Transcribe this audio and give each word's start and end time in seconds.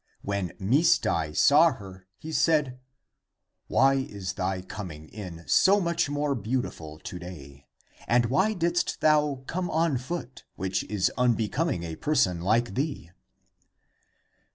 When 0.23 0.53
Misdai 0.59 1.37
saw 1.37 1.73
her, 1.73 2.07
he 2.17 2.31
said," 2.31 2.79
Why 3.67 3.93
is 3.97 4.33
thy 4.33 4.63
com 4.63 4.89
ing 4.89 5.09
in 5.09 5.43
so 5.47 5.79
much 5.79 6.09
more 6.09 6.33
beautiful 6.33 6.97
to 6.97 7.19
day? 7.19 7.67
And 8.07 8.25
why 8.25 8.53
didst 8.55 9.01
thou 9.01 9.43
come 9.45 9.69
on 9.69 9.99
foot, 9.99 10.43
which 10.55 10.83
is 10.85 11.11
unbecoming 11.19 11.83
a 11.83 11.97
per 11.97 12.15
son 12.15 12.41
like 12.41 12.73
thee?" 12.73 13.11